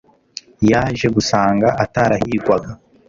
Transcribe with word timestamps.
yaje 0.69 1.07
gusanga 1.15 1.67
atarahigwaga 1.83 2.71